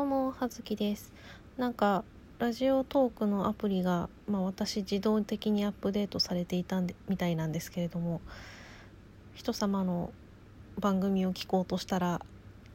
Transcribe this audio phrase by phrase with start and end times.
[0.00, 1.12] どうもはずきです。
[1.58, 2.04] なんか
[2.38, 8.22] ラジオトークのアプリが、まあ、私自動的にアップデートされていたんでみたいなんですけれども
[9.34, 10.10] 人様の
[10.78, 12.22] 番組を聞こうとしたら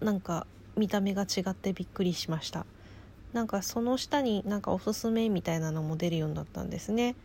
[0.01, 0.45] なんか
[0.77, 2.67] 見た目が違ってびっくりしました。
[3.33, 7.15] なんかその下になんかおすすめみたいなのも出るようになったんですね。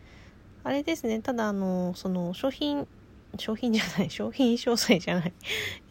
[0.65, 1.21] あれですね。
[1.21, 2.89] ただあのその商品
[3.37, 5.33] 商品じゃない 商品詳細じゃない。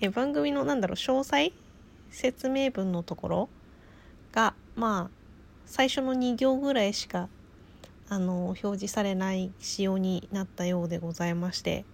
[0.02, 1.54] え番組のなんだろう詳細？
[2.10, 3.50] 説明文のところ？
[4.32, 5.10] がまあ
[5.66, 7.30] 最初の2行ぐらいしか
[8.10, 11.86] あの表示されない仕様になったようでございまして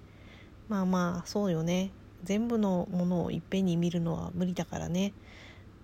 [0.69, 1.91] まあまあそうよね。
[2.23, 5.13] 全部のものをいっぺんに見るのは無理だからね。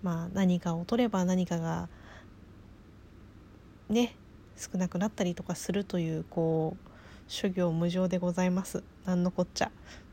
[0.02, 1.88] まあ何かを取れば何かが
[3.88, 4.16] ね
[4.56, 6.88] 少なくなったりとかするというこう
[7.28, 8.82] 諸行無常でございます。
[9.04, 9.70] なんのこっちゃ。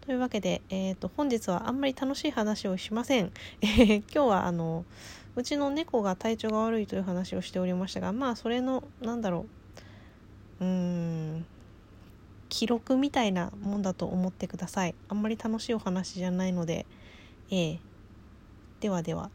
[0.09, 3.31] というわけで、えーと、本日はあんまり楽しい話をしません。
[3.61, 4.83] え、 今日はあの
[5.35, 9.45] うちの猫が体調が悪いという話をしておりましたがまあそれのなんだろ
[10.61, 10.71] ううー
[11.37, 11.45] ん
[12.49, 14.95] 記録みたいなもんだと思ってください。
[15.09, 16.87] あんまり楽しいお話じゃないので、
[17.51, 17.79] えー、
[18.79, 19.29] ではでは。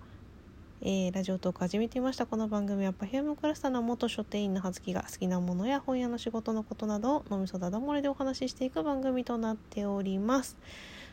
[0.82, 2.26] えー、ラジオトーク始めてみました。
[2.26, 10.56] この番組はパフュームクラスターの元書店員の葉月が好きなものや本屋の仕事のことなどを飲みそだだ漏れでお話ししていく番組となっております。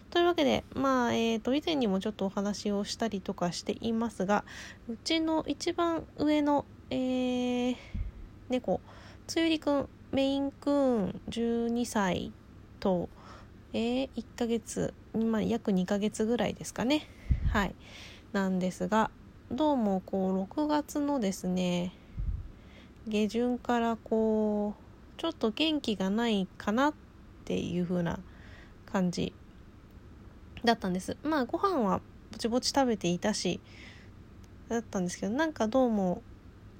[0.09, 4.43] というわけでまあえーと以前にもちょっとお話をしたりとかしていますが
[4.89, 7.75] うちの一番上の、えー、
[8.49, 8.81] 猫
[9.27, 12.31] つゆりくんメインクーン12歳
[12.79, 13.09] と
[13.73, 17.07] えー、1ヶ月、まあ、約2ヶ月ぐらいですかね。
[17.53, 17.75] はい。
[18.33, 19.11] なんですが
[19.53, 21.91] どうもこう6月のですね
[23.05, 26.93] 下旬からこうちょっと元気がないかなっ
[27.43, 28.19] ていう風な
[28.85, 29.33] 感じ
[30.63, 31.17] だったんです。
[31.21, 31.99] まあご飯は
[32.31, 33.59] ぼちぼち食べていたし
[34.69, 36.21] だったんですけどなんかどうも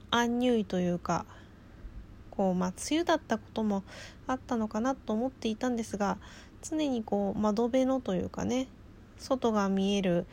[0.09, 1.25] アンニュイというか
[2.30, 3.83] こうまあ梅雨だったことも
[4.28, 6.18] あったのかなと思っていたんですが
[6.62, 8.69] 常にこう窓辺のというかね
[9.18, 10.25] 外が見える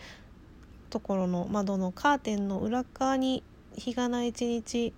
[0.89, 3.43] ところの窓のカーテンの裏側に
[3.77, 4.93] 日がな一日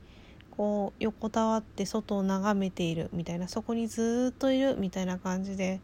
[0.50, 5.80] こう横たわって外を眺めているみたいなそこにずっといるみたいな感じで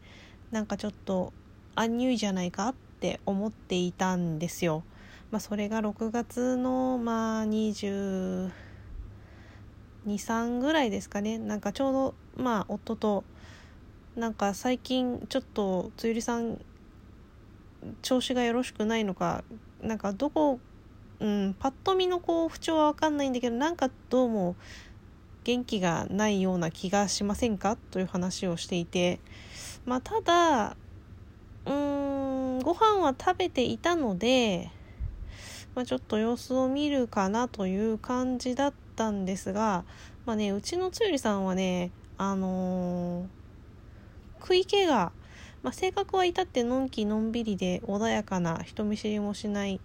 [0.51, 1.33] なんかちょっと
[1.75, 4.83] アンニュイじゃないかって思っていたんですよ。
[5.29, 8.51] まあ、それが6月のまあ2
[10.07, 13.25] 23ぐらいですかねなんかちょうどまあ夫と
[14.15, 16.59] なんか最近ちょっとつゆりさん
[18.01, 19.43] 調子がよろしくないのか
[19.81, 20.59] なんかどこ、
[21.19, 24.55] うん、パッと見のこう不調は分かんないんだけどなんかどうも
[25.43, 27.77] 元気がないような気がしませんか？
[27.91, 29.19] という話をしていて。
[29.85, 30.75] まあただ
[31.65, 34.69] うーんご飯は食べていたので、
[35.75, 39.85] まあ、ちょっと様子を見るかなという感じだったんですが
[40.25, 43.25] まあねうちのつゆりさんはねあのー、
[44.41, 45.13] 食い気が
[45.63, 49.79] まあ、性格は至ってのんきのんびりで穏やかな人見知りもしない、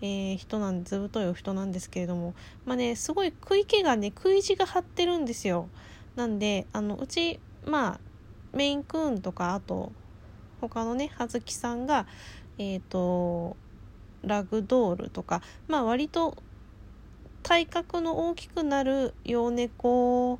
[0.00, 2.34] えー、人なんずぶといお人なんですけれども
[2.64, 5.68] まあねすごい食い気がね食い地が張ってるんですよ。
[6.16, 8.00] なんであのうちまあ
[8.52, 9.92] メインクーンとかあと
[10.60, 12.06] 他のね葉月さんが
[12.58, 13.56] えっ、ー、と
[14.22, 16.36] ラグドールとかまあ割と
[17.42, 20.38] 体格の大きくなる幼猫を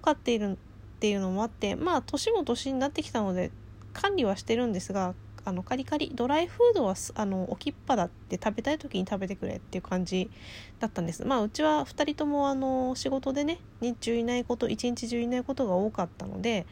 [0.00, 0.56] 飼っているっ
[1.00, 3.50] ていうのもあってまあ年も年になってきたので
[3.92, 5.14] 管理はしてるんですが
[5.44, 10.30] あのカリカリドライフードはあの置きっぱだって食べたい時に食べてくれっていう感じ
[10.78, 11.24] だったんです。
[11.24, 16.66] まあうちは2人ともあの仕事でね日中いないこと一日中いないことが多かったので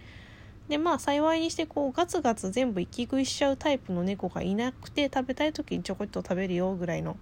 [0.69, 7.17] でまあ幸いにしてこうガツガツ全部一気食いしちゃうタイプの猫がいなくて食べたい時にちょこっと食べるよぐらいの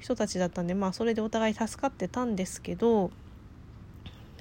[0.00, 3.10] 人たちだったんでまあそれでお互い助かってたんですけど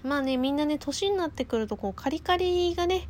[0.04, 3.08] まあねみんなね年になってくるとこうカリカリがね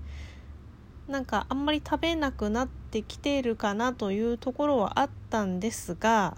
[1.07, 6.37] なんかあんまり食べなくなってきているかなというところはあったんですが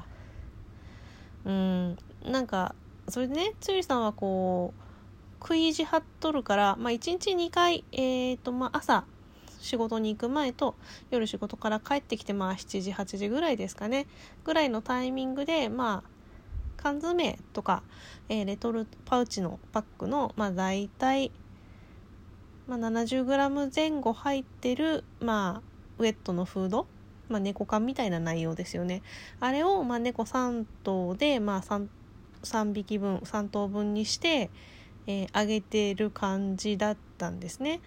[1.46, 2.76] うんなんか
[3.08, 4.82] それでねつゆりさんはこう
[5.42, 9.06] 食い意地張っとるから、まあ、1日2回、えーとまあ、朝
[9.60, 10.76] 仕事に行く前と
[11.10, 14.06] 夜仕事から帰ってきてまあ7時8時ぐらいですかね
[14.44, 16.10] ぐらいのタイミングでまあ
[16.78, 17.84] 缶詰とか、
[18.30, 21.32] えー、レトルトパウチのパックのまあ大体
[22.70, 26.86] まあ、70g 前後入ってる、まあ、ウェットのフード、
[27.28, 29.02] まあ、猫缶みたいな内容ですよね。
[29.40, 31.88] あれを、まあ、猫3頭で、まあ3、
[32.44, 34.52] 3, 匹分3頭分にして、
[35.08, 37.82] えー、あげてる感じだったんですね。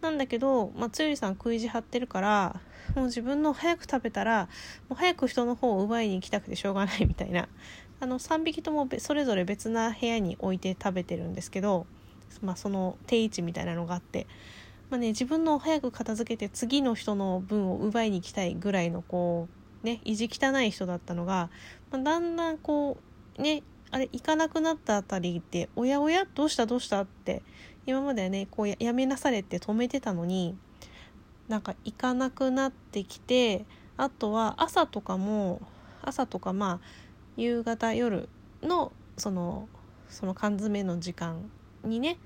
[0.00, 2.60] なんだけど、まあ、つゆりさん食い地張ってるから
[2.94, 4.48] もう自分の早く食べたら
[4.88, 7.48] もう早く人の方を奪いに行きたくてしょうがないみたいな。
[8.00, 11.88] あの3匹ともそれぞれ別な部屋に置いて食べてるんですけど、
[12.42, 14.26] まあ、その定位置みたいなのがあって、
[14.90, 19.48] まあね、自分の早く片付けて次の人の分を奪いに行きたいぐらいのこ
[19.82, 21.50] うね意地汚い人だったのが、
[21.90, 22.96] まあ、だんだんこ
[23.38, 27.42] うねあれ行かなくなったあたりで「おやおやどうしたどうした?」って
[27.86, 30.56] 今まではねこうやめなされて止めてたのに
[31.48, 33.64] なんか行かなくなってきて
[33.96, 35.62] あとは朝とかも
[36.02, 36.80] 朝とかまあ
[37.36, 38.28] 夕方夜
[38.62, 39.68] のその
[40.08, 41.50] その缶詰の時間
[41.84, 42.18] にね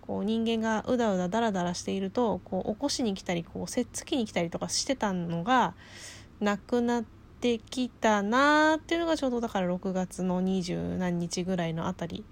[0.00, 5.74] こう人間がうだうだだらだらしているとこう起こしに来たりこうせっつきに来たりとかしてたのが
[6.40, 7.04] なくなっ
[7.40, 12.24] てきたなーっていうのがちょうどだから6月の二十何日ぐらいのあたり。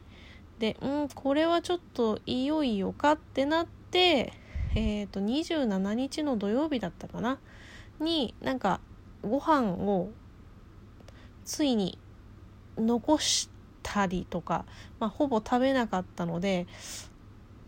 [0.58, 4.32] でうんこれはちょっといよいよかってなって
[4.74, 7.38] えっ、ー、と27日の土曜日だったかな？
[8.00, 8.80] になんか
[9.22, 10.10] ご飯を
[11.44, 11.98] ついに
[12.76, 13.48] 残し
[13.82, 14.64] たりとか、
[15.00, 16.66] まあ、ほぼ食べなかったので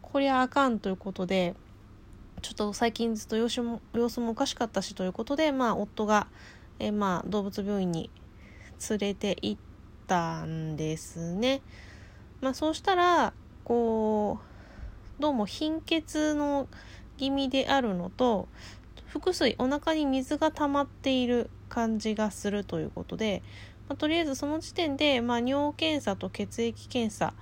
[0.02, 1.54] こりゃあかんということで
[2.42, 6.26] ちょっと最近ずっと様子も様子もおかしかったしということで、まあ、夫が、
[6.78, 8.10] えまあ、動物病院に
[8.88, 9.60] 連れて行っ
[10.06, 11.60] たんですね。
[12.40, 13.34] まあ、そうしたら
[13.64, 14.38] こ
[15.18, 16.66] うどうも貧血の
[17.18, 18.48] 気味であるのと
[19.12, 23.42] 腹水お腹に水が溜まっている感じがするということで、
[23.90, 27.34] まあ、とりあえずその時点で、まあ、尿検査と血液検査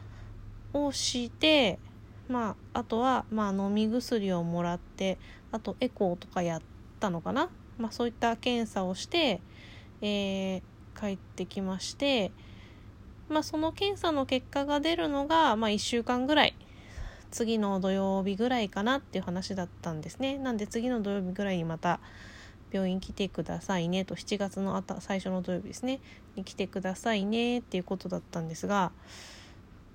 [0.72, 1.78] をして、
[2.26, 5.18] まあ、あとは、まあ、飲み薬をもらって
[5.52, 6.62] あとエコーとかやっ
[7.00, 9.42] たのかな、まあ、そういった検査をして、
[10.00, 10.62] えー、
[10.98, 12.32] 帰ってきまして、
[13.28, 16.56] まあ、その検査の結果が出るのが、まあ、1週間ぐらい。
[17.30, 20.38] 次の土曜日ぐらいかなっていう話だったんですね。
[20.38, 22.00] なんで次の土曜日ぐらいにまた
[22.70, 24.04] 病院来てくださいね。
[24.04, 26.00] と7月のあた最初の土曜日ですね。
[26.36, 28.92] に来てくださいねっていうことだったんですが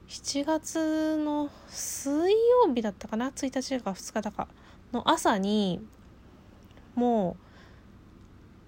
[0.10, 4.48] 7月の水曜日だったかな？1日だか2日だか
[4.92, 5.82] の朝に
[6.96, 7.38] も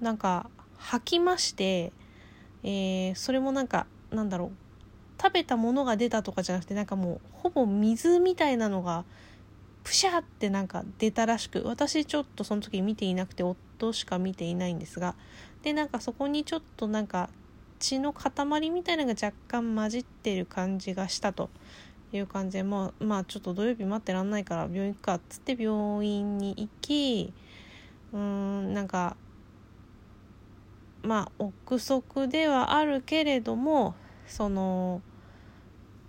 [0.01, 1.91] うなんか吐きまして、
[2.63, 4.51] えー、それもなんかなんだろう。
[5.21, 9.05] 食べたものが出たとかじゃなくてなんかもうほぼ水みたいなのが
[9.83, 15.15] プシャってなんか出たらしく私ちょっとその時見ていなくて夫としか見ていないんですが
[15.63, 17.29] でなんかそこにちょっとなんか
[17.79, 21.49] 血の塊みたいなのが若干混じってる感じがしたと
[22.13, 27.33] いう感じでまあまあちょっと土曜日待ってらんないから病院行くかっつって病院に行き
[28.13, 29.17] うーんなんか
[31.03, 33.95] まあ憶測ではあるけれども
[34.27, 35.01] その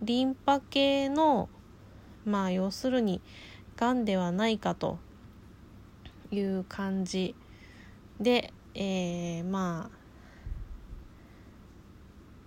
[0.02, 1.48] リンパ系の
[2.24, 3.20] まあ要するに
[3.76, 4.98] がんではないかと
[6.30, 7.34] いう感じ
[8.20, 9.96] で、えー、まあ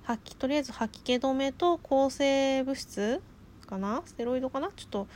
[0.03, 3.21] 吐きとりあえず吐き気止めと抗生物質
[3.67, 4.01] かな？
[4.05, 4.69] ステロイドかな？
[4.75, 5.07] ちょっと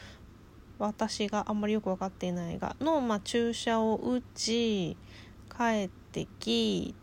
[0.78, 4.98] 私があんまりよく分かっていないがの、まあ、注射を打ち
[5.56, 6.94] 帰ってき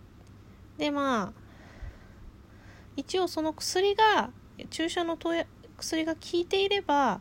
[0.78, 1.40] でまあ
[2.96, 4.30] 一応その薬が
[4.70, 5.16] 注射の
[5.76, 7.20] 薬が効いていれば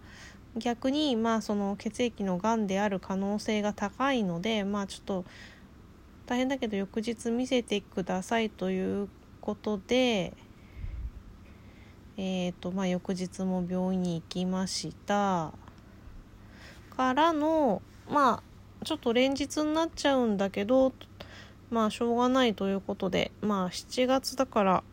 [0.57, 5.25] 逆にまあその血液のがんである可能性が高いのでまあちょっと
[6.29, 9.09] 大変だけど翌日見せてくださいという
[9.41, 10.33] ことで
[12.17, 15.53] えーとまあ、翌日も病院に行きました。
[16.95, 18.43] からのま
[18.81, 20.93] あちょっと連日になっちゃうんだけど
[21.71, 24.83] まあしょうがないということでまあ7月だから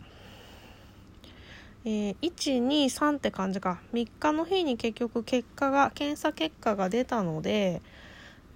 [1.84, 3.82] えー、123って感じか。
[3.92, 7.82] 3日の日に結局結果が検査結果が出たので、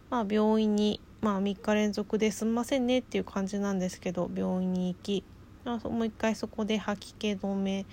[0.09, 5.25] まあ、病院に、まあ、3日連続ですんませんねっていう感じなんですけど病院に行き、
[5.65, 7.85] あ、もう一回そこで吐き気止め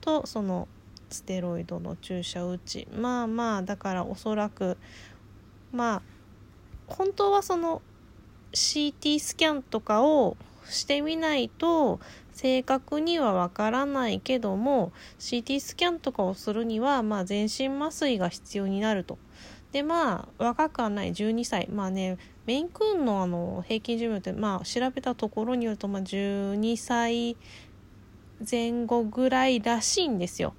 [0.00, 0.68] とその
[1.10, 2.86] ステロイドの注射打ち。
[2.94, 4.76] まあまあだからおそらく
[5.72, 6.02] まあ
[6.86, 7.80] 本当はその
[8.52, 10.36] CT スキャンとかを
[10.68, 12.00] してみないと
[12.32, 19.18] 正確にはわからないけども CT スキャンとかをするには、まあ、全身麻酔が必要になると。
[19.72, 21.12] でまあ若くはない。
[21.12, 21.68] 12歳。
[21.68, 27.36] まあねメインクーンのあの平均寿命ってまあ調べたところによると、まあ、12歳
[28.48, 30.54] 前後ぐらいらしいんですよ。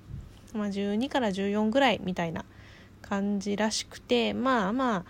[0.54, 2.46] まあ、12から14ぐらいみたいな
[3.01, 5.06] 感じらしくてまあまあ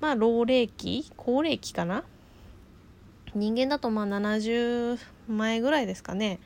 [0.00, 2.04] まあ老齢期高齢期かな？
[3.34, 4.98] 人間だとまあ70
[5.28, 6.38] 前ぐらいですかね。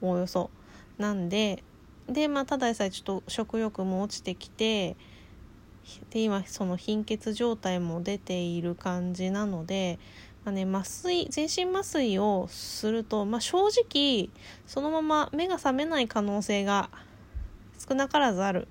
[0.00, 0.50] おおよそ。
[0.98, 1.62] なんで
[2.08, 4.96] でまあただでさえちょっと食欲も落ちてきて
[6.10, 9.98] で今その貧血状態も出ている感じなので
[10.44, 14.28] まあね、麻酔全身麻酔をすると、まあ、正直
[14.66, 16.90] そのまま目が覚めない可能性が
[17.88, 18.66] 少なからずある。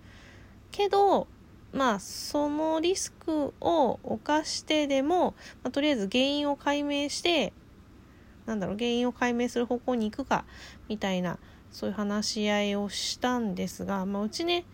[0.72, 1.28] けど
[1.74, 7.54] まあそのリスクを冒してでも、まあ、とりあえず原因を解明して
[8.46, 10.46] なんだろう原因を解明する方向に行くか
[10.90, 11.40] みたいな
[11.72, 14.66] そういう話し合いをしたんですが、まあ、うちね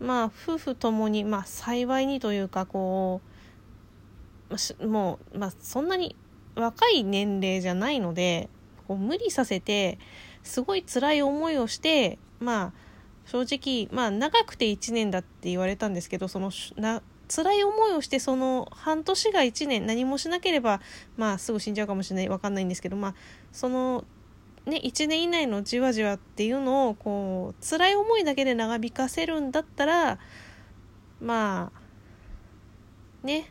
[0.00, 3.20] まあ夫婦ともに、まあ、幸いにというかこ
[4.80, 6.16] うもう、まあ、そんなに
[6.56, 8.48] 若い年齢じゃないので
[8.88, 9.98] こう無理させて
[10.42, 12.72] すごい辛い思いをしてまあ
[13.26, 17.02] 正直まあ長くて1年だって言われたんですけどそのな
[17.32, 20.80] 辛い思いをしてその半年が1年何もしなければ
[21.16, 23.14] まあすぐ死んじゃうかもしれない分かんないんですけどまあ
[23.52, 24.04] その
[24.66, 30.18] ね1年以内のじわじわっていうのをこう辛い思いだけで長引かせるんだったら
[31.20, 33.50] まあね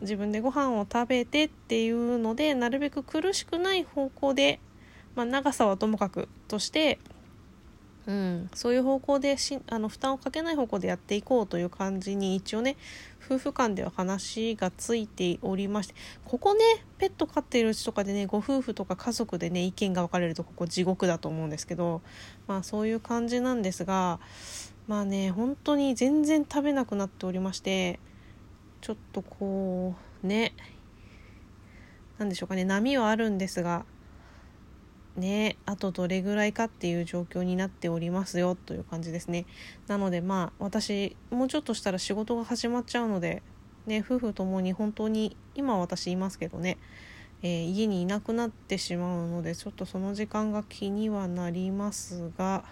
[0.00, 4.60] 自分でご飯を食べてっていうのでなるべく苦しくない方向で、
[5.14, 6.98] まあ、長さはともかくとして、
[8.06, 12.76] うん、そういう方向でしあの負担をかけない方向でやっていこうという感じに一応ね
[13.24, 16.60] 夫婦間では話がついておりましてここね
[16.98, 22.00] ペット飼っているうちとかでねご夫婦とか家族でね意見が分かれるとここ地獄だと思うんですけど
[22.46, 24.18] まあそういう感じなんですが
[24.88, 28.00] まあね本当に全然食べなくなっておりまして
[28.80, 30.54] ちょっとこうね
[32.18, 33.84] 何でしょうかね波はあるんですが
[35.16, 39.46] ねあとどれぐらいかっていう状況になっておりますよという感じですね
[39.86, 43.42] なのでまあ私もうちょっとしたら仕事が始まっちゃうので
[43.86, 46.78] ね夫婦ともに本当に今私いますけどね、
[47.42, 52.64] えー、家にいなくなってしまうのでちょっとその時間が気にはなりますが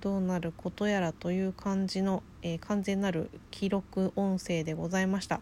[0.00, 5.40] どうなることやらという感じの、えー、完全なる記録音声でございました。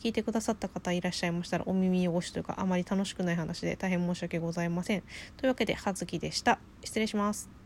[0.00, 5.02] 聞いてくださった方いらっしゃいましたらお耳汚しというかあまり楽しくない話で大変申し訳ございません。
[5.36, 6.58] というわけで葉月でした。
[6.82, 7.59] 失礼します。